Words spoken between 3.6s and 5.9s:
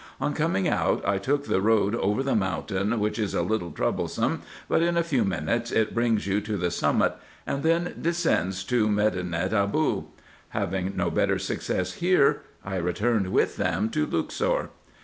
troublesome, but in a few minutes